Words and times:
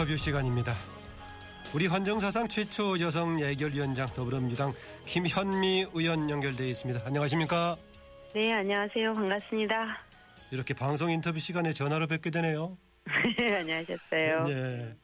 인터뷰 0.00 0.16
시간입니다. 0.16 0.72
우리 1.74 1.86
헌정사상 1.86 2.48
최초 2.48 2.98
여성 3.00 3.38
예결위원장 3.38 4.06
더불어민주당 4.14 4.72
김현미 5.04 5.88
의원 5.92 6.30
연결되어 6.30 6.66
있습니다. 6.68 7.02
안녕하십니까? 7.04 7.76
네, 8.34 8.50
안녕하세요. 8.50 9.12
반갑습니다. 9.12 9.98
이렇게 10.52 10.72
방송 10.72 11.10
인터뷰 11.10 11.38
시간에 11.38 11.74
전화로 11.74 12.06
뵙게 12.06 12.30
되네요. 12.30 12.78
안녕하셨어요. 13.04 14.44
네. 14.44 14.94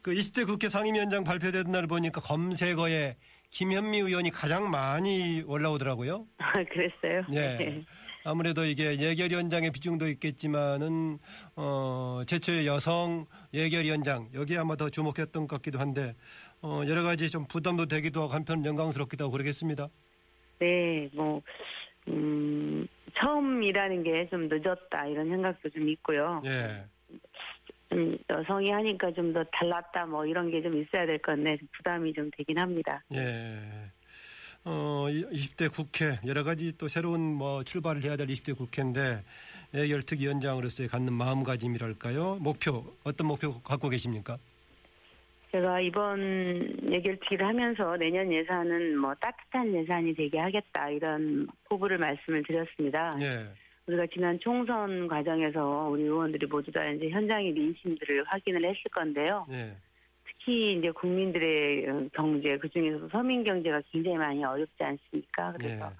그 0.00 0.12
20대 0.12 0.46
국회 0.46 0.70
상임위원장 0.70 1.22
발표된 1.22 1.70
날 1.70 1.86
보니까 1.86 2.22
검색어에 2.22 3.16
김현미 3.50 3.98
의원이 3.98 4.30
가장 4.30 4.70
많이 4.70 5.42
올라오더라고요. 5.46 6.26
아, 6.40 6.52
그랬어요? 6.64 7.26
예. 7.34 7.84
아무래도 8.24 8.64
이게 8.64 8.98
예결위원장의 8.98 9.70
비중도 9.72 10.08
있겠지만은 10.08 11.18
어 11.56 12.22
최초의 12.26 12.66
여성 12.66 13.26
예결위원장 13.54 14.28
여기에 14.34 14.58
아마 14.58 14.76
더 14.76 14.90
주목했던 14.90 15.46
것 15.46 15.56
같기도 15.56 15.78
한데 15.78 16.14
어 16.62 16.82
여러 16.86 17.02
가지 17.02 17.30
좀 17.30 17.46
부담도 17.46 17.86
되기도 17.86 18.22
하고 18.22 18.32
한편 18.34 18.64
영광스럽기도 18.64 19.24
하고 19.24 19.32
그러겠습니다. 19.32 19.88
네, 20.58 21.08
뭐, 21.14 21.40
음, 22.08 22.86
처음이라는 23.18 24.02
게 24.02 24.28
좀 24.30 24.48
늦었다 24.48 25.06
이런 25.06 25.28
생각도 25.30 25.70
좀 25.70 25.88
있고요. 25.88 26.42
예. 26.44 26.84
음, 27.92 28.18
여성이 28.28 28.70
하니까 28.70 29.10
좀 29.12 29.32
더 29.32 29.42
달랐다 29.52 30.04
뭐 30.06 30.26
이런 30.26 30.50
게 30.50 30.60
좀 30.62 30.76
있어야 30.80 31.06
될 31.06 31.18
건데 31.18 31.56
좀 31.56 31.66
부담이 31.78 32.12
좀 32.12 32.30
되긴 32.36 32.58
합니다. 32.58 33.02
예. 33.14 33.90
어, 34.64 35.06
20대 35.08 35.72
국회 35.72 36.18
여러 36.26 36.44
가지 36.44 36.76
또 36.76 36.86
새로운 36.88 37.34
뭐 37.34 37.64
출발을 37.64 38.02
해야 38.02 38.16
될 38.16 38.26
20대 38.26 38.56
국회인데 38.56 39.22
예결특위원장으로서의 39.74 40.88
갖는 40.88 41.12
마음가짐이랄까요? 41.12 42.38
목표 42.40 42.84
어떤 43.04 43.26
목표 43.26 43.60
갖고 43.62 43.88
계십니까? 43.88 44.36
제가 45.50 45.80
이번 45.80 46.76
예결특위를 46.90 47.46
하면서 47.46 47.96
내년 47.96 48.32
예산은 48.32 48.98
뭐 48.98 49.14
따뜻한 49.14 49.74
예산이 49.74 50.14
되게 50.14 50.38
하겠다 50.38 50.90
이런 50.90 51.48
포부를 51.68 51.98
말씀을 51.98 52.44
드렸습니다. 52.44 53.16
예. 53.20 53.46
우리가 53.86 54.06
지난 54.12 54.38
총선 54.38 55.08
과정에서 55.08 55.88
우리 55.90 56.02
의원들이 56.02 56.46
모두 56.46 56.70
다 56.70 56.86
이제 56.90 57.08
현장의 57.08 57.52
민심들을 57.52 58.24
확인을 58.24 58.64
했을 58.64 58.82
건데요. 58.92 59.46
예. 59.50 59.74
특히 60.50 60.72
이제 60.72 60.90
국민들의 60.90 61.88
어, 61.88 62.08
경제 62.12 62.58
그 62.58 62.68
중에서도 62.68 63.08
서민 63.10 63.44
경제가 63.44 63.80
굉장히 63.92 64.16
많이 64.16 64.42
어렵지 64.42 64.82
않습니까? 64.82 65.52
그래서 65.52 65.92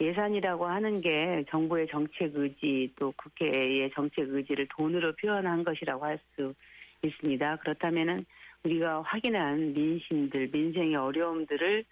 예산이라고 0.00 0.66
하는 0.66 1.02
게 1.02 1.44
정부의 1.50 1.86
정책 1.88 2.34
의지 2.34 2.90
또 2.98 3.12
국회의 3.18 3.90
정책 3.94 4.30
의지를 4.30 4.66
돈으로 4.70 5.12
표현한 5.16 5.64
것이라고 5.64 6.06
할 6.06 6.18
수 6.34 6.54
있습니다. 7.02 7.56
그렇다면은 7.56 8.24
우리가 8.64 9.02
확인한 9.02 9.74
민심들 9.74 10.48
민생의 10.50 10.96
어려움들을 10.96 11.84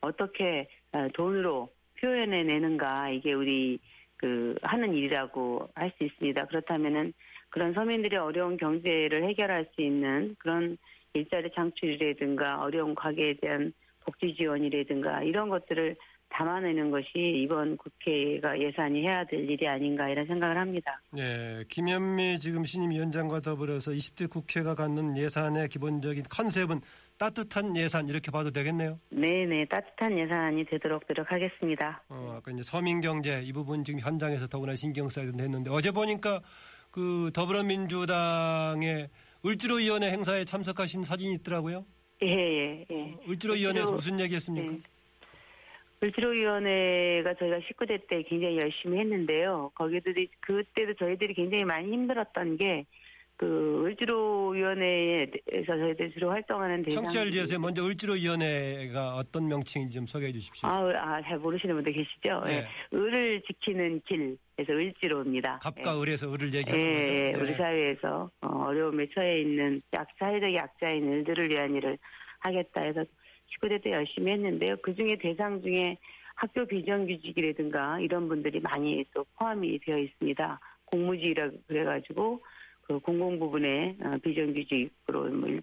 어떻게 0.00 0.68
어, 0.92 1.08
돈으로 1.14 1.68
표현해 2.00 2.44
내는가 2.44 3.10
이게 3.10 3.32
우리 3.32 3.80
그 4.18 4.54
하는 4.62 4.94
일이라고 4.94 5.68
할 5.74 5.90
수 5.98 6.04
있습니다. 6.04 6.46
그렇다면은 6.46 7.12
그런 7.50 7.74
서민들의 7.74 8.18
어려운 8.20 8.56
경제를 8.56 9.24
해결할 9.24 9.66
수 9.74 9.82
있는 9.82 10.36
그런 10.38 10.78
일자리 11.18 11.50
창출이라든가 11.54 12.60
어려운 12.62 12.94
가게에 12.94 13.34
대한 13.40 13.72
복지 14.04 14.34
지원이라든가 14.38 15.22
이런 15.22 15.48
것들을 15.48 15.96
담아내는 16.28 16.90
것이 16.90 17.08
이번 17.14 17.76
국회가 17.76 18.58
예산이 18.58 19.00
해야 19.02 19.24
될 19.24 19.48
일이 19.48 19.66
아닌가 19.66 20.08
이런 20.08 20.26
생각을 20.26 20.58
합니다. 20.58 21.00
예, 21.16 21.64
김현미 21.68 22.38
지금 22.40 22.64
신임 22.64 22.90
위원장과 22.90 23.40
더불어서 23.40 23.92
20대 23.92 24.28
국회가 24.28 24.74
갖는 24.74 25.16
예산의 25.16 25.68
기본적인 25.68 26.24
컨셉은 26.28 26.80
따뜻한 27.18 27.76
예산 27.76 28.08
이렇게 28.08 28.30
봐도 28.30 28.50
되겠네요. 28.50 28.98
네 29.10 29.46
네 29.46 29.64
따뜻한 29.66 30.18
예산이 30.18 30.64
되도록 30.66 31.04
노력하겠습니다. 31.08 32.02
어, 32.08 32.34
아까 32.36 32.50
이제 32.50 32.62
서민 32.64 33.00
경제 33.00 33.40
이 33.42 33.52
부분 33.52 33.84
지금 33.84 34.00
현장에서 34.00 34.48
더구나 34.48 34.74
신경 34.74 35.08
써야 35.08 35.26
했는데 35.26 35.70
어제 35.70 35.92
보니까 35.92 36.40
그 36.90 37.30
더불어민주당의 37.32 39.08
을지로 39.44 39.76
위원회 39.76 40.10
행사에 40.10 40.44
참석하신 40.44 41.02
사진이 41.02 41.34
있더라고요. 41.36 41.84
예 42.22 42.28
예 42.28 42.86
예. 42.90 43.14
을지로 43.28 43.54
위원회에서 43.54 43.90
을지로- 43.90 43.92
무슨 43.92 44.20
얘기했습니까? 44.20 44.72
네. 44.72 44.78
을지로위원회가 46.02 47.34
저희가 47.34 47.58
19대 47.60 48.06
때 48.08 48.22
굉장히 48.22 48.58
열심히 48.58 48.98
했는데요. 48.98 49.70
거기도 49.74 50.12
그때도 50.40 50.94
저희들이 50.98 51.34
굉장히 51.34 51.64
많이 51.64 51.90
힘들었던 51.92 52.56
게 52.58 52.84
그 53.38 53.84
을지로 53.84 54.50
위원회에서 54.50 55.66
저희들이 55.66 56.12
주로 56.12 56.30
활동하는 56.30 56.82
대상 56.82 57.02
청취자를 57.02 57.32
위해서 57.32 57.58
먼저 57.58 57.84
을지로 57.84 58.14
위원회가 58.14 59.14
어떤 59.16 59.48
명칭인지 59.48 59.94
좀 59.94 60.06
소개해 60.06 60.32
주십시오. 60.32 60.68
아, 60.68 60.78
아, 60.78 61.22
잘 61.22 61.38
모르시는 61.38 61.74
분들 61.74 61.92
계시죠? 61.92 62.42
네. 62.46 62.64
예. 62.92 62.96
을을 62.96 63.42
지키는 63.42 64.00
길에서 64.06 64.72
을지로입니다. 64.72 65.58
갑과 65.62 66.00
을에서 66.00 66.32
을을 66.32 66.52
예, 66.54 66.58
얘기하는 66.58 66.84
예, 66.84 67.32
거죠. 67.32 67.44
우리 67.44 67.52
예. 67.52 67.56
사회에서 67.56 68.30
어, 68.40 68.64
어려움에 68.68 69.06
처해 69.14 69.42
있는 69.42 69.82
약, 69.92 70.08
사회적 70.18 70.54
약자인 70.54 71.06
을들을 71.12 71.50
위한 71.50 71.74
일을 71.74 71.98
하겠다 72.40 72.82
해서 72.82 73.04
19대 73.60 73.82
때 73.82 73.92
열심히 73.92 74.32
했는데요. 74.32 74.76
그 74.82 74.94
중에 74.94 75.16
대상 75.20 75.60
중에 75.60 75.98
학교 76.36 76.64
비정규직이라든가 76.64 78.00
이런 78.00 78.28
분들이 78.28 78.60
많이 78.60 79.04
또 79.12 79.26
포함이 79.38 79.78
되어 79.80 79.98
있습니다. 79.98 80.60
공무직이라 80.86 81.50
그래가지고 81.66 82.40
그 82.86 82.98
공공 83.00 83.38
부분에 83.38 83.96
어, 84.02 84.16
비정규직으로 84.22 85.30
뭐, 85.30 85.48
일- 85.48 85.62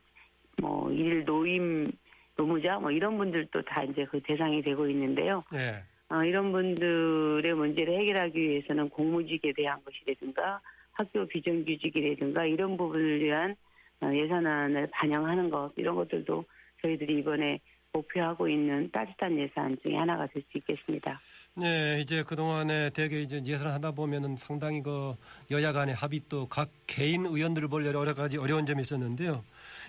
뭐 0.62 0.92
일일 0.92 1.24
노임 1.26 1.92
노무자 2.36 2.80
뭐 2.80 2.92
이런 2.92 3.18
분들도 3.18 3.62
다 3.64 3.84
이제 3.84 4.06
그 4.06 4.20
대상이 4.22 4.62
되고 4.62 4.88
있는데요. 4.90 5.44
예. 5.54 5.84
어, 6.14 6.24
이런 6.24 6.52
분들의 6.52 7.54
문제를 7.54 8.00
해결하기 8.02 8.40
위해서는 8.40 8.90
공무직에 8.90 9.54
대한 9.54 9.80
것이라든가 9.84 10.60
학교 10.92 11.26
비정규직이라든가 11.28 12.46
이런 12.46 12.76
부분을 12.78 13.24
위한 13.24 13.56
어, 14.02 14.12
예산안을 14.14 14.88
반영하는 14.92 15.50
것 15.50 15.72
이런 15.78 15.96
것들도 15.96 16.44
저희들이 16.82 17.20
이번에 17.20 17.60
목표하고 18.04 18.50
있는 18.50 18.90
따뜻한 18.92 19.38
예산 19.38 19.78
중에 19.82 19.96
하나가 19.96 20.26
될 20.28 20.44
수 20.52 20.58
있겠습니다. 20.58 21.20
네, 21.56 22.00
이제 22.02 22.24
그동안에 22.24 22.90
대개 22.90 23.22
이제 23.22 23.42
예산 23.46 23.72
하다 23.72 23.92
보면은 23.92 24.36
상당히 24.36 24.82
그 24.82 25.16
여야 25.52 25.72
간의 25.72 25.94
합의 25.96 26.22
또 26.28 26.48
각 26.50 26.70
개인 26.88 27.26
의원들을 27.26 27.68
볼 27.68 27.86
여러 27.86 28.14
가지 28.14 28.38
어려운 28.38 28.66
점이 28.66 28.82
있었는데요. 28.82 29.44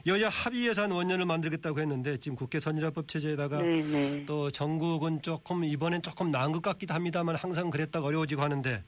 여야 0.07 0.29
합의 0.29 0.67
예산 0.69 0.91
원년을 0.91 1.25
만들겠다고 1.25 1.81
했는데 1.81 2.19
지금 2.19 2.37
국회 2.37 2.61
선진화법 2.61 3.09
체제에다가 3.09 3.63
네, 3.63 3.83
네. 3.83 4.27
또 4.27 4.51
전국은 4.51 5.23
조금 5.23 5.65
이번엔 5.65 6.03
조금 6.03 6.31
나은 6.31 6.53
것 6.53 6.63
같기도 6.63 6.93
합니다만 6.95 7.37
항상 7.37 7.71
그랬다가 7.71 8.07
어려워지고 8.07 8.43
하는데 8.43 8.83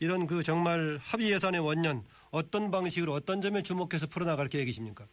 이런 0.00 0.26
그 0.26 0.42
정말 0.42 0.98
합의 1.02 1.30
예산의 1.30 1.60
원년 1.60 2.02
어떤 2.30 2.70
방식으로 2.70 3.12
어떤 3.12 3.42
점에 3.42 3.62
주목해서 3.62 4.06
풀어나갈 4.06 4.48
계획이십니까? 4.48 5.04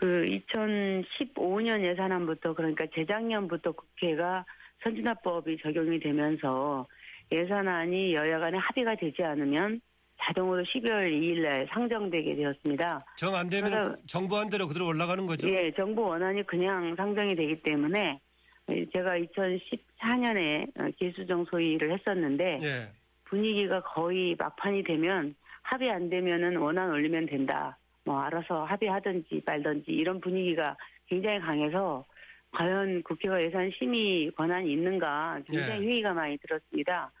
그 0.00 0.24
2015년 0.48 1.84
예산안부터 1.84 2.54
그러니까 2.54 2.86
재작년부터 2.94 3.72
국회가 3.72 4.46
선진화법이 4.82 5.58
적용이 5.62 6.00
되면서 6.00 6.86
예산안이 7.30 8.14
여야 8.14 8.38
간에 8.38 8.56
합의가 8.56 8.94
되지 8.96 9.22
않으면 9.22 9.82
자동으로 10.22 10.62
12월 10.64 11.10
2일 11.12 11.42
날 11.42 11.68
상정되게 11.70 12.34
되었습니다. 12.34 13.04
정 13.18 13.34
안 13.34 13.50
되면 13.50 13.70
그러다- 13.70 13.96
정부한 14.06 14.48
대로 14.48 14.66
그대로 14.68 14.86
올라가는 14.86 15.24
거죠. 15.26 15.46
예, 15.50 15.70
정부 15.76 16.02
원안이 16.02 16.46
그냥 16.46 16.94
상정이 16.96 17.36
되기 17.36 17.60
때문에 17.62 18.18
제가 18.94 19.18
2014년에 19.18 20.96
기수정 20.98 21.44
소위를 21.44 21.92
했었는데 21.92 22.58
예. 22.62 22.88
분위기가 23.24 23.82
거의 23.82 24.34
막판이 24.38 24.82
되면 24.84 25.34
합의 25.62 25.90
안 25.90 26.08
되면은 26.08 26.56
원안 26.56 26.90
올리면 26.90 27.26
된다. 27.26 27.76
뭐 28.04 28.20
알아서 28.20 28.64
합의하든지 28.64 29.42
말든지 29.44 29.90
이런 29.90 30.20
분위기가 30.20 30.76
굉장히 31.06 31.40
강해서 31.40 32.04
과연 32.52 33.02
국회가 33.02 33.42
예산 33.42 33.70
심의 33.78 34.30
권한이 34.32 34.72
있는가 34.72 35.40
굉장히 35.46 35.84
예. 35.84 35.86
회의가 35.86 36.14
많이 36.14 36.36
들었습니다. 36.38 37.12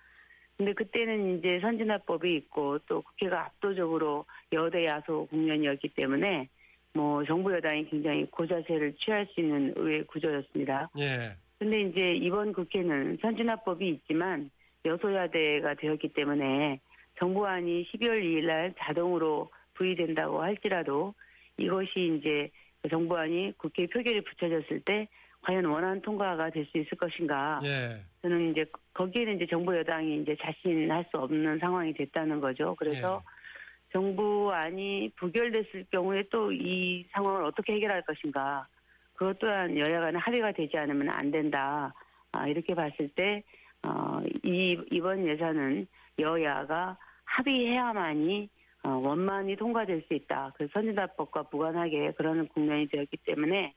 근데 0.56 0.72
그때는 0.74 1.38
이제 1.38 1.58
선진화법이 1.60 2.30
있고 2.34 2.78
또 2.80 3.02
국회가 3.02 3.46
압도적으로 3.46 4.26
여대 4.52 4.84
야소 4.84 5.26
국면이었기 5.30 5.88
때문에 5.90 6.48
뭐 6.92 7.24
정부 7.24 7.52
여당이 7.54 7.88
굉장히 7.88 8.26
고자세를 8.26 8.94
취할 8.98 9.26
수 9.26 9.40
있는 9.40 9.72
의회 9.76 10.02
구조였습니다. 10.02 10.90
예. 10.98 11.34
근데 11.58 11.82
이제 11.82 12.12
이번 12.12 12.52
국회는 12.52 13.18
선진화법이 13.22 13.88
있지만 13.88 14.50
여소야대가 14.84 15.74
되었기 15.74 16.08
때문에 16.08 16.80
정부안이 17.18 17.86
12월 17.92 18.22
2일 18.22 18.46
날 18.46 18.74
자동으로 18.78 19.50
부의된다고 19.80 20.42
할지라도 20.42 21.14
이것이 21.56 22.18
이제 22.18 22.50
정부안이 22.90 23.54
국회 23.56 23.86
표결에 23.86 24.20
붙여졌을 24.20 24.80
때 24.80 25.08
과연 25.42 25.64
원안 25.64 26.02
통과가 26.02 26.50
될 26.50 26.66
수 26.66 26.76
있을 26.76 26.98
것인가. 26.98 27.60
예. 27.64 27.96
저는 28.20 28.50
이제 28.50 28.66
거기에는 28.92 29.36
이제 29.36 29.46
정부 29.46 29.74
여당이 29.74 30.20
이제 30.20 30.36
자신할 30.42 31.06
수 31.10 31.16
없는 31.16 31.58
상황이 31.60 31.94
됐다는 31.94 32.40
거죠. 32.40 32.74
그래서 32.78 33.22
예. 33.24 33.92
정부안이 33.92 35.12
부결됐을 35.16 35.86
경우에 35.90 36.24
또 36.30 36.52
이 36.52 37.06
상황을 37.12 37.44
어떻게 37.44 37.72
해결할 37.72 38.02
것인가. 38.02 38.66
그것 39.14 39.38
또한 39.38 39.78
여야 39.78 40.00
간에 40.00 40.18
합의가 40.18 40.52
되지 40.52 40.76
않으면 40.76 41.08
안 41.08 41.30
된다. 41.30 41.94
아, 42.32 42.46
이렇게 42.46 42.74
봤을 42.74 43.08
때, 43.08 43.42
어, 43.82 44.20
이, 44.44 44.78
이번 44.90 45.26
예산은 45.26 45.86
여야가 46.18 46.96
합의해야만이 47.24 48.44
어, 48.44 48.59
원만히 48.88 49.56
통과될 49.56 50.04
수 50.08 50.14
있다. 50.14 50.52
그 50.56 50.68
선진화법과 50.72 51.46
무관하게 51.50 52.12
그러는 52.12 52.48
국면이 52.48 52.88
되었기 52.88 53.18
때문에 53.18 53.74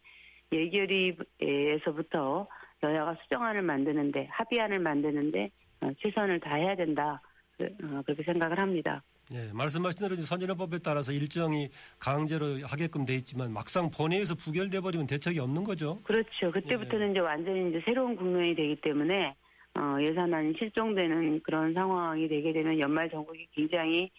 예결위에서부터 0.51 2.47
여야가 2.83 3.15
수정안을 3.23 3.61
만드는데 3.61 4.27
합의안을 4.31 4.79
만드는데 4.79 5.49
어, 5.81 5.91
최선을 5.99 6.39
다해야 6.39 6.75
된다. 6.75 7.21
그, 7.57 7.65
어, 7.65 8.01
그렇게 8.05 8.23
생각을 8.23 8.59
합니다. 8.59 9.03
예, 9.31 9.51
말씀하신 9.53 10.07
대로 10.09 10.21
선진화법에 10.21 10.79
따라서 10.83 11.13
일정이 11.13 11.69
강제로 11.99 12.45
하게끔 12.67 13.05
돼 13.05 13.15
있지만 13.15 13.53
막상 13.53 13.89
본회의에서 13.89 14.35
부결돼 14.35 14.81
버리면 14.81 15.07
대책이 15.07 15.39
없는 15.39 15.63
거죠. 15.63 16.01
그렇죠. 16.03 16.51
그때부터는 16.51 17.07
예. 17.07 17.11
이제 17.11 17.19
완전히 17.19 17.69
이제 17.69 17.81
새로운 17.85 18.15
국면이 18.15 18.53
되기 18.53 18.75
때문에 18.81 19.33
어, 19.75 19.97
예산안이 19.99 20.53
실종되는 20.59 21.41
그런 21.41 21.73
상황이 21.73 22.27
되게 22.27 22.51
되면 22.51 22.79
연말 22.79 23.09
정국이 23.09 23.47
굉장히 23.53 24.11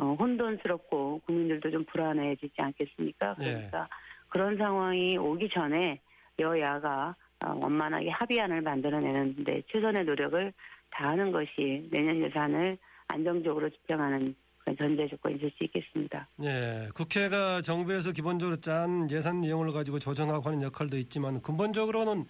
어, 0.00 0.16
혼돈스럽고 0.18 1.20
국민들도 1.26 1.70
좀 1.70 1.84
불안해지지 1.84 2.54
않겠습니까? 2.56 3.36
예. 3.40 3.44
그러니까 3.44 3.88
그런 4.30 4.56
상황이 4.56 5.18
오기 5.18 5.50
전에 5.52 6.00
여야가 6.38 7.14
어, 7.44 7.54
원만하게 7.60 8.08
합의안을 8.08 8.62
만들어내는데 8.62 9.62
최선의 9.70 10.04
노력을 10.06 10.52
다하는 10.90 11.32
것이 11.32 11.86
내년 11.90 12.22
예산을 12.22 12.78
안정적으로 13.08 13.68
집행하는 13.68 14.34
전제 14.78 15.06
조건이 15.08 15.38
될 15.38 15.50
수 15.58 15.64
있겠습니다. 15.64 16.28
예, 16.44 16.88
국회가 16.94 17.60
정부에서 17.60 18.12
기본적으로 18.12 18.56
짠 18.56 19.10
예산 19.10 19.40
내용을 19.40 19.72
가지고 19.72 19.98
조정하고 19.98 20.48
하는 20.48 20.62
역할도 20.62 20.96
있지만 20.96 21.42
근본적으로는 21.42 22.24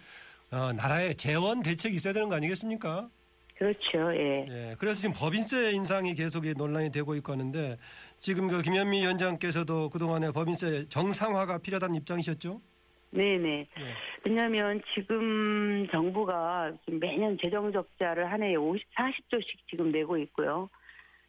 어, 0.53 0.73
나라의 0.73 1.15
재원 1.15 1.63
대책이 1.63 1.95
있어야 1.95 2.15
되는 2.15 2.29
거 2.29 2.35
아니겠습니까? 2.35 3.09
그렇죠. 3.61 4.11
예. 4.15 4.47
예, 4.49 4.75
그래서 4.79 5.03
지금 5.03 5.15
법인세 5.15 5.73
인상이 5.73 6.15
계속 6.15 6.47
논란이 6.47 6.91
되고 6.91 7.15
있고 7.17 7.33
하는데 7.33 7.77
지금 8.19 8.49
그 8.49 8.63
김현미 8.63 9.03
위원장께서도 9.03 9.91
그동안에 9.91 10.33
법인세 10.33 10.89
정상화가 10.89 11.59
필요하다는 11.59 11.95
입장이셨죠? 11.97 12.59
네네. 13.11 13.59
예. 13.61 13.67
왜냐하면 14.25 14.81
지금 14.95 15.87
정부가 15.93 16.73
지금 16.87 17.01
매년 17.01 17.37
재정 17.43 17.71
적자를 17.71 18.33
한 18.33 18.43
해에 18.43 18.55
50, 18.55 18.83
40조씩 18.95 19.45
지금 19.69 19.93
내고 19.93 20.17
있고요. 20.17 20.71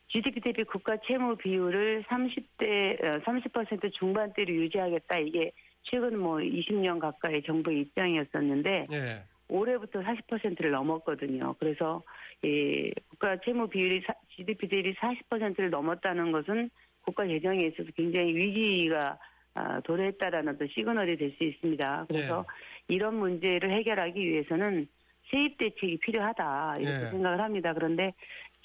GDP 0.07 0.39
대비 0.39 0.63
국가 0.63 0.95
채무 1.06 1.36
비율을 1.36 2.04
30대 2.04 3.24
30% 3.25 3.92
중반대로 3.92 4.54
유지하겠다 4.54 5.19
이게 5.19 5.51
최근 5.83 6.18
뭐 6.18 6.38
20년 6.38 7.00
가까이 7.00 7.44
정부의 7.44 7.81
입장이었었는데 7.81 8.88
예. 8.94 9.24
올해부터 9.51 10.00
40%를 10.01 10.71
넘었거든요. 10.71 11.56
그래서 11.59 12.01
이 12.44 12.92
국가 13.09 13.38
채무 13.42 13.68
비율이 13.68 14.01
사- 14.07 14.13
GDP 14.36 14.68
대비 14.68 14.94
40%를 14.95 15.69
넘었다는 15.69 16.31
것은 16.31 16.69
국가 17.03 17.27
재정에 17.27 17.65
있어서 17.65 17.89
굉장히 17.95 18.33
위기가 18.36 19.18
아, 19.53 19.81
도래했다라는 19.81 20.56
어떤 20.56 20.68
시그널이 20.69 21.18
될 21.18 21.31
수 21.38 21.44
있습니다. 21.44 22.06
그래서 22.07 22.45
이런 22.88 23.15
문제를 23.15 23.71
해결하기 23.71 24.19
위해서는 24.25 24.88
세입 25.30 25.57
대책이 25.57 25.97
필요하다 25.97 26.75
이렇게 26.80 27.06
예. 27.07 27.09
생각을 27.09 27.42
합니다. 27.42 27.74
그런데 27.74 28.13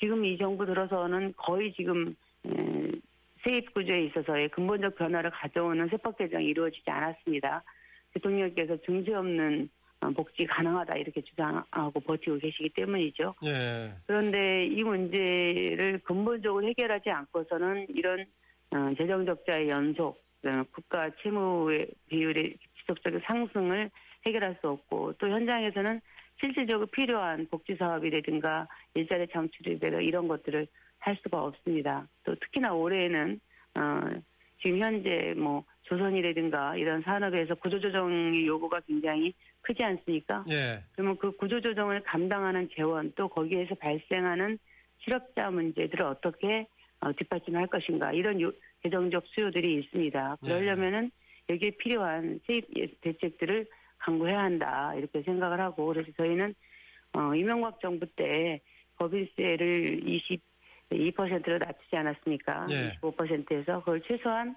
지금 0.00 0.24
이 0.24 0.38
정부 0.38 0.64
들어서는 0.64 1.34
거의 1.36 1.72
지금 1.74 2.14
음, 2.44 2.92
세입 3.44 3.74
구조에 3.74 4.04
있어서의 4.04 4.48
근본적 4.50 4.94
변화를 4.96 5.30
가져오는 5.30 5.88
세법 5.88 6.16
개정이 6.18 6.46
이루어지지 6.46 6.88
않았습니다. 6.88 7.64
대통령께서 8.14 8.76
증세 8.86 9.12
없는 9.14 9.64
어, 9.64 9.75
복지 10.14 10.46
가능하다 10.46 10.96
이렇게 10.96 11.20
주장하고 11.22 12.00
버티고 12.00 12.38
계시기 12.38 12.70
때문이죠. 12.70 13.34
예. 13.44 13.90
그런데 14.06 14.64
이 14.66 14.82
문제를 14.82 16.00
근본적으로 16.04 16.66
해결하지 16.66 17.10
않고서는 17.10 17.87
이런 17.90 18.25
어, 18.70 18.94
재정 18.96 19.25
적자의 19.25 19.69
연속, 19.69 20.22
어, 20.44 20.62
국가 20.72 21.10
채무의 21.22 21.88
비율의 22.08 22.56
지속적인 22.81 23.20
상승을 23.25 23.90
해결할 24.26 24.56
수 24.60 24.69
없고 24.69 25.14
또 25.19 25.28
현장에서는 25.28 26.00
실질적으로 26.40 26.87
필요한 26.87 27.46
복지 27.49 27.76
사업이라든가 27.76 28.69
일자리 28.94 29.26
창출이라든가 29.32 30.00
이런 30.02 30.28
것들을 30.28 30.66
할 30.99 31.16
수가 31.22 31.42
없습니다. 31.42 32.06
또 32.25 32.34
특히나 32.34 32.75
올해에는 32.75 33.40
어, 33.76 34.00
지금 34.62 34.81
현재 34.81 35.34
뭐 35.37 35.64
조선이라든가 35.82 36.76
이런 36.76 37.02
산업에서 37.02 37.54
구조조정의 37.54 38.46
요구가 38.46 38.81
굉장히 38.81 39.32
크지 39.66 39.82
않습니까? 39.82 40.44
예. 40.50 40.78
그러면 40.92 41.16
그 41.18 41.32
구조조정을 41.36 42.02
감당하는 42.04 42.68
재원 42.74 43.12
또 43.16 43.28
거기에서 43.28 43.74
발생하는 43.74 44.58
실업자 44.98 45.50
문제들을 45.50 46.04
어떻게 46.04 46.66
어, 47.00 47.12
뒷받침할 47.12 47.66
것인가 47.66 48.12
이런 48.12 48.40
요, 48.40 48.52
재정적 48.82 49.24
수요들이 49.26 49.80
있습니다. 49.80 50.36
그러려면은 50.42 51.10
여기에 51.48 51.72
필요한 51.78 52.40
세입 52.46 52.66
예, 52.78 52.86
대책들을 53.00 53.66
강구해야 53.98 54.38
한다 54.38 54.94
이렇게 54.94 55.22
생각을 55.22 55.60
하고 55.60 55.86
그래서 55.86 56.10
저희는 56.16 56.54
어, 57.12 57.34
이명박 57.34 57.80
정부 57.80 58.06
때 58.06 58.60
법인세를 58.98 60.02
22%로 60.90 61.58
낮추지 61.58 61.96
않았습니까? 61.96 62.66
예. 62.70 62.98
25%에서 63.00 63.80
그걸 63.80 64.00
최소한 64.02 64.54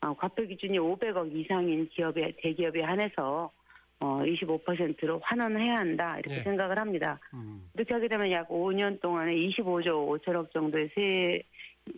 어, 0.00 0.14
과표 0.14 0.46
기준이 0.46 0.78
500억 0.78 1.34
이상인 1.34 1.88
기업에 1.88 2.32
대기업에 2.38 2.82
한해서 2.82 3.50
어, 4.00 4.20
25%로 4.22 5.20
환원해야 5.22 5.76
한다 5.76 6.18
이렇게 6.18 6.36
예. 6.36 6.42
생각을 6.42 6.78
합니다. 6.78 7.18
음. 7.32 7.70
이렇게 7.74 7.94
하게 7.94 8.08
되면 8.08 8.30
약 8.30 8.48
5년 8.48 9.00
동안에 9.00 9.34
25조 9.34 10.20
5천억 10.20 10.50
정도의 10.52 10.90
세 10.94 11.42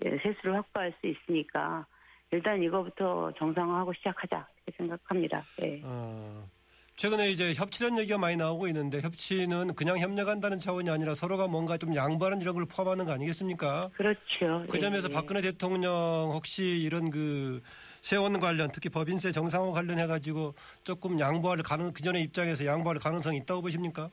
예, 0.04 0.18
세수를 0.18 0.54
확보할 0.54 0.92
수 1.00 1.06
있으니까 1.06 1.86
일단 2.30 2.62
이거부터 2.62 3.32
정상화하고 3.38 3.92
시작하자 3.94 4.46
이렇게 4.66 4.76
생각합니다. 4.76 5.40
예. 5.62 5.80
어, 5.82 6.46
최근에 6.98 7.30
이제 7.30 7.54
협치란 7.54 7.96
얘기가 8.00 8.18
많이 8.18 8.36
나오고 8.36 8.66
있는데 8.66 9.00
협치는 9.00 9.76
그냥 9.76 9.98
협력한다는 9.98 10.58
차원이 10.58 10.90
아니라 10.90 11.14
서로가 11.14 11.46
뭔가 11.46 11.76
좀 11.76 11.94
양보하는 11.94 12.40
이런 12.40 12.56
걸 12.56 12.66
포함하는 12.66 13.04
거 13.04 13.12
아니겠습니까? 13.12 13.88
그렇죠. 13.94 14.66
그 14.68 14.80
점에서 14.80 15.08
예, 15.08 15.12
예. 15.12 15.14
박근혜 15.14 15.40
대통령 15.40 15.92
혹시 16.34 16.64
이런 16.64 17.10
그 17.10 17.60
세원 18.02 18.40
관련 18.40 18.70
특히 18.72 18.88
법인세 18.88 19.30
정상화 19.30 19.70
관련해 19.70 20.08
가지고 20.08 20.54
조금 20.82 21.20
양보할 21.20 21.58
가능 21.58 21.92
그 21.92 22.02
전에 22.02 22.20
입장에서 22.20 22.66
양보할 22.66 22.98
가능성이 22.98 23.36
있다고 23.38 23.62
보십니까? 23.62 24.10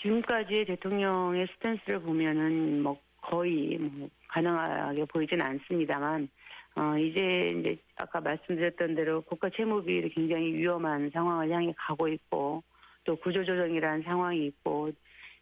지금까지의 0.00 0.64
대통령의 0.64 1.46
스탠스를 1.54 2.00
보면은 2.00 2.82
뭐 2.82 2.98
거의 3.20 3.76
뭐 3.76 4.08
가능하게 4.28 5.04
보이진 5.04 5.42
않습니다만 5.42 6.30
어 6.74 6.96
이제 6.96 7.54
이제 7.58 7.76
아까 7.96 8.20
말씀드렸던 8.20 8.94
대로 8.94 9.20
국가 9.22 9.50
채무 9.50 9.82
비율이 9.82 10.10
굉장히 10.10 10.54
위험한 10.54 11.10
상황을 11.10 11.50
향해 11.50 11.74
가고 11.76 12.08
있고 12.08 12.62
또 13.04 13.16
구조조정이라는 13.16 14.02
상황이 14.02 14.46
있고 14.46 14.90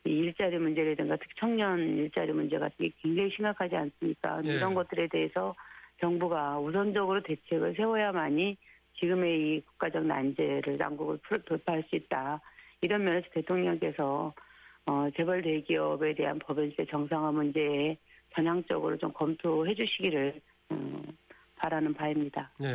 이 0.04 0.10
일자리 0.10 0.58
문제라든가 0.58 1.16
특히 1.16 1.34
청년 1.38 1.78
일자리 1.78 2.32
문제 2.32 2.58
같은 2.58 2.74
게 2.84 2.90
굉장히 3.02 3.30
심각하지 3.30 3.76
않습니까? 3.76 4.38
예. 4.46 4.54
이런 4.54 4.74
것들에 4.74 5.08
대해서 5.08 5.54
정부가 6.00 6.58
우선적으로 6.58 7.22
대책을 7.22 7.74
세워야만이 7.76 8.56
지금의 8.98 9.40
이 9.40 9.60
국가적 9.66 10.04
난제를 10.06 10.78
난국을 10.78 11.18
풀- 11.22 11.42
돌파할 11.42 11.84
수 11.88 11.96
있다. 11.96 12.40
이런 12.80 13.04
면에서 13.04 13.26
대통령께서 13.34 14.32
어, 14.86 15.08
재벌 15.16 15.42
대기업에 15.42 16.14
대한 16.14 16.38
법인세 16.38 16.86
정상화 16.86 17.32
문제에 17.32 17.96
전향적으로 18.34 18.96
좀 18.96 19.12
검토해 19.12 19.74
주시기를 19.74 20.40
어, 20.70 21.02
바라는 21.60 21.94
바입니다. 21.94 22.50
네. 22.58 22.68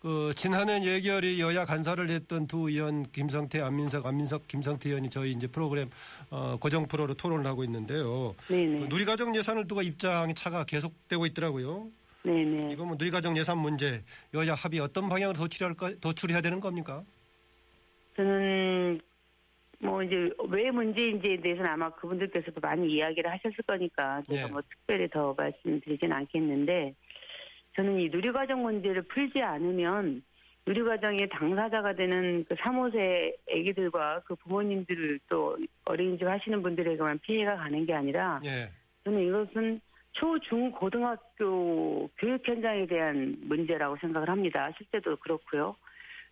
그 0.00 0.32
지난해 0.36 0.84
예결위 0.84 1.40
여야 1.40 1.64
간사를 1.64 2.08
했던 2.08 2.46
두 2.46 2.68
의원 2.68 3.04
김성태, 3.10 3.60
안민석, 3.60 4.06
안민석, 4.06 4.46
김성태 4.46 4.90
의원이 4.90 5.10
저희 5.10 5.32
이제 5.32 5.48
프로그램 5.48 5.90
어, 6.30 6.56
고정 6.60 6.86
프로로 6.86 7.14
토론을 7.14 7.46
하고 7.46 7.64
있는데요. 7.64 8.34
네네. 8.48 8.80
그 8.80 8.84
누리과정 8.86 9.34
예산을 9.34 9.66
두고 9.66 9.82
입장이 9.82 10.34
차가 10.34 10.64
계속되고 10.64 11.26
있더라고요. 11.26 11.88
네네. 12.22 12.72
이거 12.72 12.84
뭐 12.84 12.96
누리과정 12.96 13.36
예산 13.36 13.58
문제 13.58 14.02
여야 14.34 14.54
합의 14.54 14.80
어떤 14.80 15.08
방향으로 15.08 15.36
도출할까 15.36 15.94
도출해야 16.00 16.42
되는 16.42 16.60
겁니까? 16.60 17.02
저는 18.16 19.00
뭐 19.80 20.02
이제 20.02 20.30
왜 20.48 20.70
문제인지에 20.70 21.40
대해서는 21.40 21.70
아마 21.70 21.90
그분들께서도 21.90 22.60
많이 22.60 22.92
이야기를 22.92 23.30
하셨을 23.30 23.56
거니까 23.66 24.22
제가 24.28 24.42
예. 24.42 24.50
뭐 24.50 24.60
특별히 24.62 25.08
더 25.08 25.34
말씀드리진 25.36 26.12
않겠는데 26.12 26.94
저는 27.78 28.00
이 28.00 28.08
누리과정 28.08 28.60
문제를 28.60 29.02
풀지 29.02 29.40
않으면 29.40 30.20
누리과정의 30.66 31.28
당사자가 31.28 31.94
되는 31.94 32.44
그 32.48 32.56
3호세 32.56 33.36
아기들과 33.48 34.22
그 34.24 34.34
부모님들 34.34 35.20
또 35.28 35.56
어린이집 35.84 36.26
하시는 36.26 36.60
분들에게만 36.60 37.20
피해가 37.20 37.54
가는 37.54 37.86
게 37.86 37.94
아니라 37.94 38.40
예. 38.44 38.68
저는 39.04 39.28
이것은 39.28 39.80
초, 40.10 40.36
중, 40.40 40.72
고등학교 40.72 42.08
교육 42.18 42.46
현장에 42.46 42.84
대한 42.86 43.36
문제라고 43.42 43.96
생각을 44.00 44.28
합니다. 44.28 44.72
실제도 44.76 45.14
그렇고요. 45.16 45.76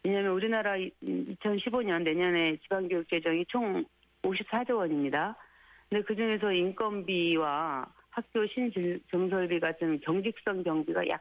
왜냐하면 0.02 0.32
우리나라 0.32 0.74
2015년 0.74 2.02
내년에 2.02 2.56
지방교육 2.56 3.08
재정이 3.08 3.44
총 3.46 3.84
54조 4.22 4.78
원입니다. 4.78 5.36
근데 5.88 6.02
그 6.02 6.16
중에서 6.16 6.50
인건비와 6.52 7.86
학교 8.16 8.46
신증설비 8.46 9.60
같은 9.60 10.00
경직성 10.00 10.62
경비가 10.62 11.06
약 11.08 11.20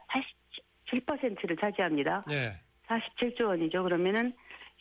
87%를 0.86 1.56
차지합니다. 1.56 2.22
예. 2.30 2.52
47조 2.88 3.48
원이죠. 3.48 3.82
그러면은 3.82 4.32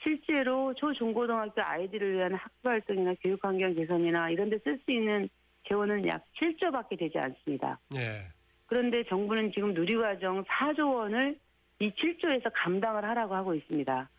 실제로 0.01 0.73
초, 0.75 0.93
중, 0.93 1.13
고등학교 1.13 1.61
아이들을 1.61 2.13
위한 2.13 2.33
학교 2.35 2.69
활동이나 2.69 3.15
교육 3.21 3.43
환경 3.43 3.73
개선이나 3.73 4.29
이런 4.29 4.49
데 4.49 4.57
쓸 4.63 4.79
수 4.85 4.91
있는 4.91 5.27
재원은 5.67 6.07
약 6.07 6.23
7조밖에 6.39 6.97
되지 6.97 7.17
않습니다. 7.17 7.79
예. 7.95 8.27
그런데 8.67 9.03
정부는 9.03 9.51
지금 9.51 9.73
누리과정 9.73 10.45
4조 10.45 10.95
원을 10.95 11.37
이 11.79 11.89
7조에서 11.91 12.49
감당을 12.53 13.03
하라고 13.03 13.35
하고 13.35 13.53
있습니다. 13.55 14.09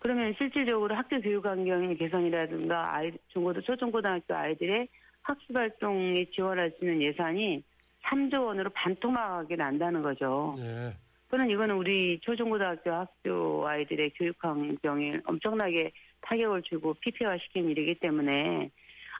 그러면 0.00 0.34
실질적으로 0.36 0.94
학교 0.94 1.18
교육 1.20 1.46
환경 1.46 1.96
개선이라든가 1.96 2.94
아이 2.94 3.12
중고등 3.28 3.62
초중고등학교 3.62 4.34
아이들의 4.34 4.88
학습 5.22 5.56
활동에 5.56 6.24
지원할 6.34 6.72
수 6.78 6.84
있는 6.84 7.02
예산이 7.02 7.62
3조 8.04 8.44
원으로 8.46 8.70
반토막이 8.70 9.56
난다는 9.56 10.02
거죠. 10.02 10.54
예. 10.58 10.92
그는 11.28 11.48
이거는 11.48 11.76
우리 11.76 12.18
초중고등학교 12.20 12.92
학교 12.92 13.66
아이들의 13.66 14.12
교육 14.16 14.36
환경에 14.40 15.18
엄청나게 15.24 15.92
타격을 16.20 16.62
주고 16.62 16.94
피폐화 16.94 17.38
시킨 17.38 17.70
일이기 17.70 17.94
때문에 17.94 18.70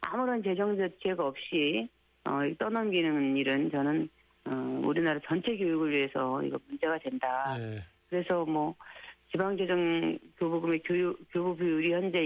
아무런 0.02 0.42
재정 0.42 0.76
대책 0.76 1.20
없이 1.20 1.88
어, 2.24 2.40
떠넘기는 2.58 3.36
일은 3.36 3.70
저는 3.70 4.08
어, 4.44 4.80
우리나라 4.84 5.20
전체 5.26 5.56
교육을 5.56 5.90
위해서 5.90 6.42
이거 6.42 6.58
문제가 6.68 6.98
된다. 6.98 7.56
예. 7.58 7.78
그래서 8.08 8.44
뭐 8.44 8.74
지방재정 9.30 10.18
교부금의 10.38 10.82
교육, 10.84 11.18
교부 11.32 11.56
비율이 11.56 11.92
현재 11.92 12.18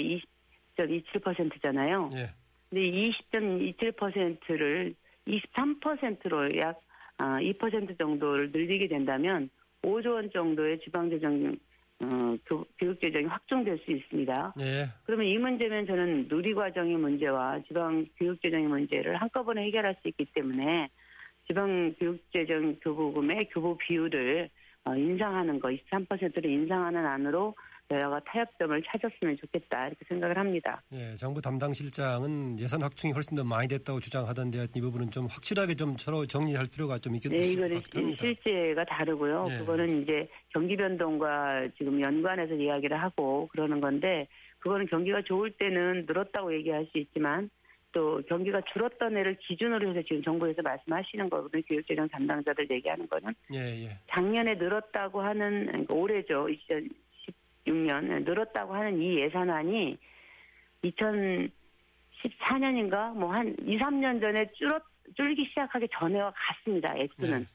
20.27%잖아요. 0.77 2.11
예. 2.15 2.27
근데 2.71 2.83
20.27%를 2.83 4.95
23%로 5.27 6.57
약 6.59 6.81
아, 7.19 7.39
2% 7.41 7.99
정도를 7.99 8.51
늘리게 8.53 8.89
된다면 8.89 9.49
5조 9.83 10.15
원 10.15 10.31
정도의 10.31 10.81
지방재정 10.81 11.57
어, 11.99 12.37
교, 12.45 12.67
교육재정이 12.79 13.25
확정될 13.25 13.79
수 13.79 13.91
있습니다. 13.91 14.55
예. 14.61 14.85
그러면 15.05 15.27
이 15.27 15.39
문제면 15.39 15.87
저는 15.87 16.29
누리 16.29 16.53
과정의 16.53 16.97
문제와 16.97 17.63
지방 17.67 18.07
교육 18.19 18.43
재정의 18.43 18.67
문제를 18.67 19.17
한꺼번에 19.17 19.65
해결할 19.65 19.97
수 20.03 20.09
있기 20.09 20.27
때문에 20.35 20.91
지방 21.47 21.95
교육 21.99 22.21
재정 22.35 22.77
교부금의 22.81 23.49
교부 23.51 23.79
비율을 23.79 24.51
어, 24.85 24.95
인상하는 24.95 25.59
거, 25.59 25.69
23%를 25.69 26.51
인상하는 26.51 27.07
안으로 27.07 27.55
여야가 27.91 28.21
타협점을 28.21 28.83
찾았으면 28.83 29.37
좋겠다 29.39 29.89
이렇게 29.89 30.05
생각을 30.09 30.37
합니다. 30.37 30.83
예, 30.93 31.15
정부 31.15 31.41
담당 31.41 31.73
실장은 31.73 32.59
예산 32.59 32.83
확충이 32.83 33.13
훨씬 33.13 33.37
더 33.37 33.45
많이 33.45 33.69
됐다고 33.69 34.01
주장하던데 34.01 34.67
이 34.75 34.81
부분은 34.81 35.11
좀 35.11 35.27
확실하게 35.27 35.75
좀 35.75 35.97
서로 35.97 36.27
정리할 36.27 36.67
필요가 36.67 36.99
좀 36.99 37.15
있겠 37.15 37.31
네, 37.31 37.39
이거는. 37.39 37.81
실제가 38.19 38.85
다르고요. 38.85 39.45
네. 39.45 39.59
그거는 39.59 40.03
이제 40.03 40.29
경기 40.49 40.77
변동과 40.77 41.69
지금 41.79 42.01
연관해서 42.01 42.55
이야기를 42.55 43.01
하고 43.01 43.49
그러는 43.53 43.81
건데 43.81 44.27
그거는 44.59 44.87
경기가 44.87 45.23
좋을 45.23 45.53
때는 45.53 46.07
늘었다고 46.07 46.53
얘기할 46.55 46.87
수 46.91 46.99
있지만 46.99 47.51
또 47.93 48.21
경기가 48.29 48.61
줄었던 48.73 49.17
애를 49.17 49.39
기준으로 49.39 49.89
해서 49.89 50.03
지금 50.03 50.23
정부에서 50.23 50.61
말씀하시는 50.61 51.31
거거든요. 51.31 51.63
교육재정 51.67 52.09
담당자들 52.09 52.69
얘기하는 52.71 53.09
거는 53.09 53.33
예, 53.55 53.85
예. 53.85 53.99
작년에 54.09 54.55
늘었다고 54.55 55.23
하는 55.23 55.67
그러니까 55.67 55.95
올해죠. 55.95 56.49
2016년 57.67 58.25
늘었다고 58.25 58.75
하는 58.75 59.01
이 59.01 59.21
예산안이 59.21 59.97
2014년인가 60.85 63.15
뭐 63.15 63.33
한 63.33 63.55
2, 63.61 63.79
3년 63.79 64.21
전에 64.21 64.51
줄었 64.55 64.83
줄기 65.17 65.45
시작하기 65.47 65.89
전에와 65.99 66.33
같습니다. 66.35 66.95
액수는. 66.97 67.41
네. 67.41 67.47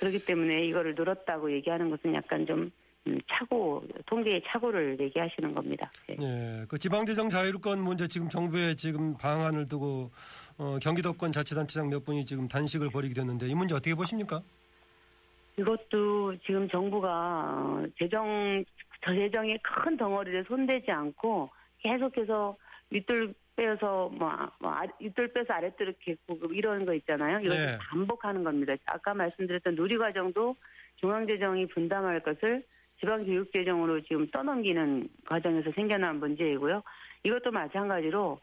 그렇기 0.00 0.24
때문에 0.26 0.64
이거를 0.66 0.94
늘었다고 0.94 1.52
얘기하는 1.52 1.90
것은 1.90 2.14
약간 2.14 2.46
좀 2.46 2.70
음, 3.06 3.18
차고 3.32 3.82
통계의 4.06 4.42
차고를 4.46 4.98
얘기하시는 5.00 5.54
겁니다. 5.54 5.90
네. 6.08 6.16
예, 6.20 6.64
그 6.68 6.78
지방재정 6.78 7.28
자율권 7.28 7.80
문제 7.80 8.06
지금 8.06 8.28
정부의 8.28 8.76
지금 8.76 9.16
방안을 9.16 9.68
두고 9.68 10.10
어, 10.58 10.78
경기도권 10.82 11.32
자치단체장 11.32 11.88
몇 11.88 12.04
분이 12.04 12.26
지금 12.26 12.48
단식을 12.48 12.90
벌이게 12.90 13.14
됐는데 13.14 13.46
이 13.46 13.54
문제 13.54 13.74
어떻게 13.74 13.94
보십니까? 13.94 14.42
이것도 15.58 16.36
지금 16.44 16.68
정부가 16.68 17.08
어, 17.08 17.84
재정 17.98 18.64
저 19.02 19.14
재정의 19.14 19.58
큰 19.62 19.96
덩어리를 19.96 20.44
손대지 20.44 20.90
않고 20.90 21.50
계속해서 21.78 22.56
윗돌 22.90 23.34
빼서 23.56 24.08
뭐, 24.10 24.30
아- 24.30 24.50
뭐 24.58 24.70
아- 24.72 24.86
윗돌 25.00 25.28
빼서 25.28 25.52
아랫돌을 25.54 25.94
겠고 26.00 26.38
이런 26.52 26.84
거 26.84 26.94
있잖아요. 26.94 27.40
이걸 27.40 27.56
네. 27.56 27.78
반복하는 27.78 28.44
겁니다. 28.44 28.74
아까 28.86 29.14
말씀드렸던 29.14 29.74
누리과정도 29.74 30.56
중앙재정이 30.96 31.66
분담할 31.68 32.20
것을 32.20 32.62
지방교육재정으로 33.00 34.02
지금 34.02 34.26
떠넘기는 34.30 35.08
과정에서 35.26 35.70
생겨난 35.72 36.16
문제이고요. 36.20 36.82
이것도 37.24 37.50
마찬가지로 37.50 38.38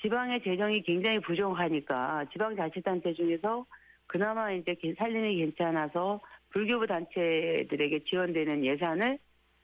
지방의 0.00 0.42
재정이 0.42 0.82
굉장히 0.82 1.18
부족하니까 1.18 2.24
지방자치단체 2.32 3.12
중에서 3.14 3.66
그나마 4.06 4.50
이제 4.52 4.74
개- 4.74 4.94
살림이 4.94 5.36
괜찮아서 5.36 6.20
불교부 6.50 6.86
단체들에게 6.86 8.04
지원되는 8.04 8.64
예산을 8.64 9.18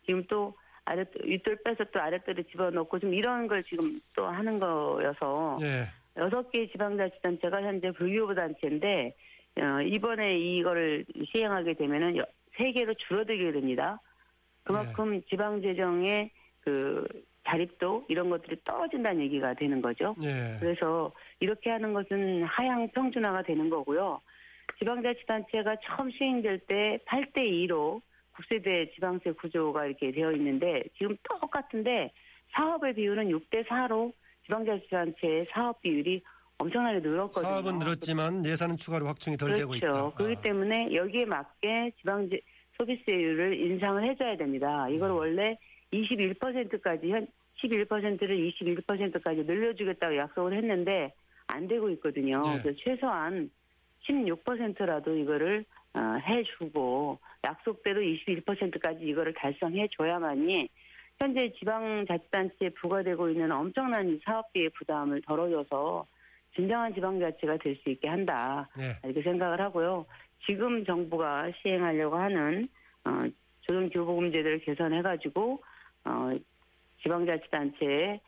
지금 0.06 0.24
또 0.28 0.54
아래 0.84 1.04
윗돌 1.22 1.56
빼서 1.64 1.84
또 1.92 2.00
아랫돌에 2.00 2.42
집어넣고 2.50 2.98
좀 2.98 3.14
이런 3.14 3.46
걸 3.46 3.64
지금 3.64 4.00
또 4.14 4.26
하는 4.26 4.58
거여서 4.58 5.58
예, 5.62 5.84
여섯 6.18 6.50
개 6.50 6.66
지방자치단체가 6.70 7.62
현재 7.62 7.90
불교부 7.92 8.34
단체인데 8.34 9.14
어, 9.58 9.80
이번에 9.82 10.38
이거를 10.38 11.04
시행하게 11.32 11.74
되면은 11.74 12.16
여- 12.18 12.26
세 12.56 12.70
개로 12.72 12.92
줄어들게 12.94 13.52
됩니다. 13.52 13.98
그만큼 14.62 15.22
지방 15.28 15.60
재정의 15.62 16.30
그 16.60 17.06
자립도 17.46 18.06
이런 18.08 18.30
것들이 18.30 18.56
떨어진다는 18.64 19.22
얘기가 19.22 19.54
되는 19.54 19.80
거죠. 19.82 20.14
예, 20.22 20.56
그래서 20.60 21.12
이렇게 21.40 21.70
하는 21.70 21.92
것은 21.92 22.44
하향 22.44 22.88
평준화가 22.90 23.42
되는 23.42 23.68
거고요. 23.70 24.20
지방자치단체가 24.78 25.76
처음 25.84 26.10
시행될 26.10 26.60
때 26.60 26.98
8대 27.06 27.36
2로 27.38 28.00
국세대 28.34 28.90
지방세 28.94 29.32
구조가 29.32 29.86
이렇게 29.86 30.10
되어 30.12 30.32
있는데 30.32 30.82
지금 30.98 31.16
똑같은데 31.22 32.12
사업의 32.52 32.94
비율은 32.94 33.28
6대 33.28 33.66
4로 33.66 34.12
지방자치단체의 34.46 35.46
사업 35.52 35.80
비율이 35.82 36.22
엄청나게 36.58 37.00
늘었거든요. 37.00 37.42
사업은 37.42 37.78
늘었지만 37.78 38.46
예산은 38.46 38.76
추가로 38.76 39.06
확충이 39.06 39.36
덜 39.36 39.54
되고 39.54 39.74
있다. 39.74 39.86
그렇죠. 39.86 40.14
그렇기 40.14 40.36
아. 40.38 40.42
때문에 40.42 40.94
여기에 40.94 41.24
맞게 41.24 41.92
지방제 41.98 42.40
소비세율을 42.76 43.58
인상을 43.58 44.02
해줘야 44.04 44.36
됩니다. 44.36 44.88
이걸 44.88 45.08
네. 45.10 45.14
원래 45.14 45.58
21%까지 45.92 47.10
현 47.10 47.26
11%를 47.62 48.52
21%까지 48.52 49.42
늘려주겠다고 49.44 50.16
약속을 50.16 50.56
했는데 50.56 51.12
안 51.46 51.66
되고 51.68 51.88
있거든요. 51.90 52.40
네. 52.42 52.60
그래서 52.62 52.78
최소한 52.82 53.50
16%라도 54.08 55.16
이거를 55.16 55.64
어, 55.94 56.18
해주고 56.26 57.18
약속대로 57.44 58.00
21%까지 58.00 59.04
이거를 59.04 59.32
달성해 59.34 59.88
줘야만이 59.96 60.68
현재 61.18 61.52
지방자치단체에 61.58 62.70
부과되고 62.70 63.28
있는 63.28 63.52
엄청난 63.52 64.08
이 64.08 64.18
사업비의 64.24 64.70
부담을 64.70 65.22
덜어줘서 65.22 66.06
진정한 66.54 66.94
지방자치가 66.94 67.56
될 67.58 67.76
수 67.76 67.90
있게 67.90 68.08
한다. 68.08 68.68
예, 68.78 69.08
이렇게 69.08 69.22
생각을 69.22 69.60
하고요. 69.60 70.06
지금 70.46 70.84
정부가 70.84 71.50
시행하려고 71.62 72.16
하는 72.16 72.68
어, 73.04 73.24
조정교보금제도를 73.62 74.60
개선해가지고 74.60 75.62
어, 76.04 76.30
지방자치단체에 77.02 78.14
어, 78.14 78.20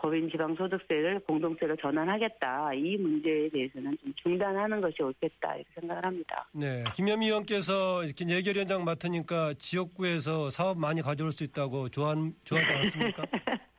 법인 0.00 0.30
지방소득세를 0.30 1.20
공동세로 1.20 1.74
전환하겠다. 1.76 2.74
이 2.74 2.96
문제에 2.96 3.48
대해서는 3.48 3.96
좀 4.00 4.14
중단하는 4.22 4.80
것이 4.80 5.02
옳겠다 5.02 5.56
이렇게 5.56 5.80
생각을 5.80 6.04
합니다. 6.04 6.48
네, 6.52 6.84
김현미 6.94 7.26
의원께서 7.26 8.04
이렇게 8.04 8.24
예결위원장 8.28 8.84
맡으니까 8.84 9.54
지역구에서 9.54 10.50
사업 10.50 10.78
많이 10.78 11.02
가져올 11.02 11.32
수 11.32 11.42
있다고 11.42 11.88
좋아 11.88 12.14
좋아하지 12.44 12.72
않습니까? 12.72 13.24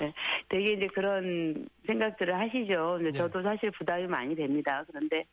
네, 0.00 0.12
되게 0.48 0.72
이제 0.74 0.86
그런 0.88 1.68
생각들을 1.86 2.38
하시죠. 2.38 2.96
근데 2.98 3.10
네. 3.10 3.18
저도 3.18 3.42
사실 3.42 3.70
부담이 3.70 4.06
많이 4.06 4.34
됩니다. 4.36 4.84
그런데 4.88 5.24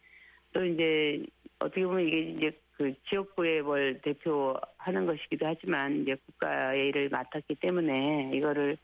또 0.53 0.63
이제 0.63 1.25
어떻게 1.59 1.85
보면 1.85 2.07
이게 2.07 2.19
이제 2.21 2.51
그 2.77 2.93
지역구에 3.09 3.61
뭘 3.61 3.99
대표하는 4.01 5.05
것이기도 5.05 5.47
하지만 5.47 6.01
이제 6.01 6.15
국가의 6.25 6.87
일을 6.87 7.09
맡았기 7.09 7.55
때문에 7.55 8.31
이거를 8.33 8.77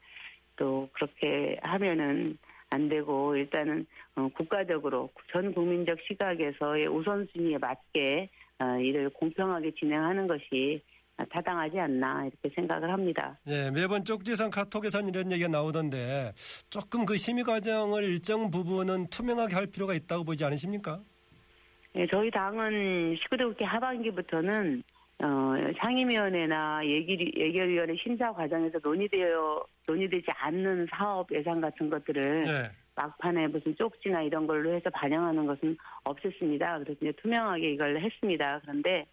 또 0.55 0.89
그렇게 0.93 1.59
하면은 1.61 2.37
안 2.69 2.89
되고 2.89 3.35
일단은 3.35 3.85
어, 4.15 4.27
국가적으로 4.35 5.09
전 5.31 5.53
국민적 5.53 5.97
시각에서의 6.07 6.87
우선순위에 6.87 7.57
맞게 7.59 8.29
어, 8.59 8.79
일을 8.79 9.09
공평하게 9.11 9.71
진행하는 9.79 10.27
것이 10.27 10.81
타당하지 11.29 11.79
않나 11.79 12.25
이렇게 12.25 12.49
생각을 12.55 12.91
합니다. 12.91 13.37
네, 13.45 13.69
매번 13.71 14.03
쪽지상 14.03 14.49
카톡에선 14.49 15.07
이런 15.07 15.31
얘기가 15.31 15.47
나오던데 15.47 16.31
조금 16.69 17.05
그 17.05 17.17
심의 17.17 17.43
과정을 17.43 18.03
일정 18.03 18.49
부분은 18.49 19.07
투명하게 19.09 19.53
할 19.53 19.67
필요가 19.67 19.93
있다고 19.93 20.23
보지 20.23 20.43
않으십니까? 20.43 21.01
예, 21.95 22.07
저희 22.07 22.31
당은 22.31 23.15
19대 23.15 23.47
국회 23.47 23.65
하반기부터는 23.65 24.81
어, 25.23 25.55
상임위원회나 25.79 26.85
예결, 26.85 27.17
예결위원회 27.37 27.95
심사 27.95 28.33
과정에서 28.33 28.77
논의되어 28.83 29.65
논의되지 29.87 30.25
않는 30.27 30.87
사업 30.91 31.31
예산 31.31 31.61
같은 31.61 31.89
것들을 31.89 32.41
네. 32.41 32.51
막판에 32.95 33.47
무슨 33.47 33.73
쪽지나 33.77 34.23
이런 34.23 34.45
걸로 34.45 34.73
해서 34.73 34.89
반영하는 34.89 35.45
것은 35.45 35.77
없었습니다. 36.03 36.79
그래서 36.79 36.99
이제 37.01 37.13
투명하게 37.21 37.71
이걸 37.71 38.01
했습니다. 38.01 38.59
그런데 38.63 39.05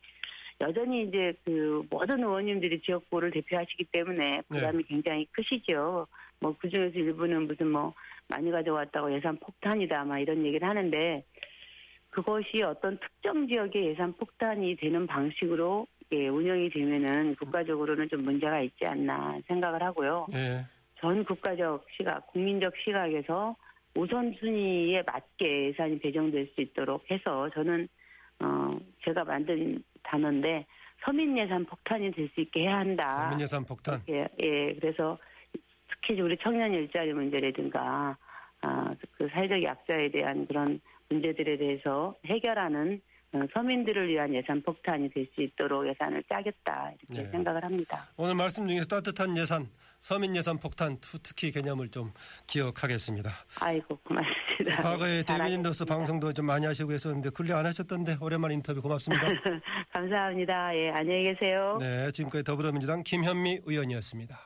여전히 0.61 1.05
이제 1.05 1.33
그 1.45 1.83
모든 1.89 2.19
의원님들이 2.19 2.81
지역구를 2.81 3.31
대표하시기 3.31 3.85
때문에 3.85 4.43
부담이 4.51 4.83
굉장히 4.85 5.27
크시죠. 5.31 6.09
뭐 6.41 6.57
그중에서 6.59 6.99
일부는 6.99 7.47
무슨 7.47 7.69
뭐 7.69 7.95
많이 8.27 8.51
가져왔다고 8.51 9.15
예산 9.15 9.37
폭탄이다 9.39 10.05
막 10.05 10.19
이런 10.19 10.45
얘기를 10.45 10.69
하는데 10.69 11.25
그것이 12.11 12.63
어떤 12.65 12.99
특정 12.99 13.47
지역의 13.47 13.87
예산 13.87 14.13
폭탄이 14.15 14.77
되는 14.77 15.07
방식으로 15.07 15.87
예, 16.13 16.29
운영이 16.29 16.71
되면은 16.71 17.37
국가적으로는 17.37 18.09
좀 18.09 18.25
문제가 18.25 18.61
있지 18.61 18.85
않나 18.85 19.39
생각을 19.47 19.83
하고요. 19.83 20.27
네. 20.33 20.65
전 21.01 21.25
국가적 21.25 21.87
시각, 21.97 22.27
국민적 22.29 22.75
시각에서 22.85 23.57
우선순위에 23.95 25.03
맞게 25.07 25.69
예산이 25.69 25.99
배정될 26.01 26.51
수 26.55 26.61
있도록 26.61 27.11
해서 27.11 27.49
저는 27.51 27.89
어 28.41 28.79
제가 29.05 29.25
만든 29.25 29.83
단어인데 30.03 30.67
서민 31.05 31.37
예산 31.39 31.65
폭탄이 31.65 32.11
될 32.13 32.29
수 32.35 32.41
있게 32.41 32.63
해야 32.63 32.79
한다. 32.79 33.09
서민 33.09 33.41
예산 33.41 33.65
폭탄. 33.65 34.01
예, 34.09 34.29
예. 34.43 34.75
그래서 34.75 35.19
특히 35.89 36.21
우리 36.21 36.37
청년 36.39 36.73
일자리 36.73 37.13
문제라든가 37.13 38.17
아, 38.63 38.95
그 39.13 39.29
사회적 39.33 39.63
약자에 39.63 40.11
대한 40.11 40.47
그런 40.47 40.81
문제들에 41.09 41.57
대해서 41.57 42.15
해결하는 42.27 43.01
어, 43.01 43.10
서민들을 43.55 44.09
위한 44.09 44.35
예산 44.35 44.61
폭탄이 44.63 45.09
될 45.11 45.27
수 45.35 45.43
있도록 45.43 45.87
예산을 45.89 46.25
짜겠다 46.29 46.91
이렇게 47.09 47.23
네. 47.25 47.31
생각을 47.31 47.63
합니다. 47.63 47.99
오늘 48.17 48.35
말씀 48.35 48.67
중에서 48.67 48.87
따뜻한 48.87 49.37
예산, 49.37 49.69
서민 50.01 50.35
예산 50.35 50.59
폭탄 50.59 50.99
투- 51.01 51.19
특히 51.23 51.53
개념을 51.53 51.91
좀 51.91 52.13
기억하겠습니다. 52.49 53.31
아이고 53.63 53.97
고맙습니다. 53.99 54.77
과거에 54.83 55.23
잘하겠습니다. 55.23 55.85
방송도 55.85 56.33
좀 56.33 56.47
많이 56.47 56.67
하시고 56.67 56.91
했었는데 56.93 57.31
근래 57.31 57.53
안 57.55 57.65
하셨던데 57.67 58.17
오랜만에 58.21 58.55
인터뷰 58.55 58.83
고맙습니다. 58.83 59.29
감사합니다. 59.93 60.75
예, 60.77 60.91
안녕히 60.91 61.25
계세요. 61.25 61.77
네, 61.81 62.11
지금까지 62.11 62.43
더불어민주당 62.45 63.03
김현미 63.05 63.61
의원이었습니다. 63.65 64.37